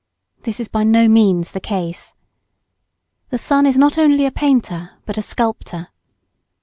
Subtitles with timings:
[0.41, 2.15] This is by no means the case.
[3.29, 5.89] The sun is not only a painter but a sculptor.